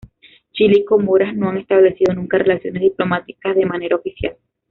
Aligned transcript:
Chile 0.53 0.79
y 0.79 0.83
Comoras 0.85 1.35
no 1.35 1.49
han 1.51 1.59
establecido 1.59 2.15
nunca 2.15 2.39
relaciones 2.39 2.81
diplomáticas 2.81 3.55
de 3.55 3.67
manera 3.67 3.97
oficial. 3.97 4.35